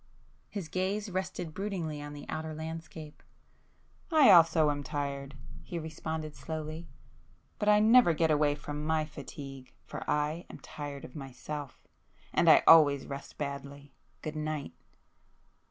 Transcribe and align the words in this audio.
His 0.49 0.67
gaze 0.67 1.11
rested 1.11 1.53
broodingly 1.53 2.01
on 2.01 2.13
the 2.13 2.25
outer 2.27 2.55
landscape. 2.55 3.21
"I 4.11 4.31
also 4.31 4.71
am 4.71 4.81
tired," 4.81 5.35
he 5.61 5.77
responded 5.77 6.35
slowly—"But 6.35 7.69
I 7.69 7.79
never 7.79 8.15
get 8.15 8.31
away 8.31 8.55
from 8.55 8.83
my 8.83 9.05
fatigue, 9.05 9.71
for 9.85 10.03
I 10.09 10.47
am 10.49 10.57
tired 10.57 11.05
of 11.05 11.15
myself. 11.15 11.85
And 12.33 12.49
I 12.49 12.63
always 12.65 13.05
rest 13.05 13.37
badly. 13.37 13.93
Good 14.23 14.35
night!" 14.35 14.73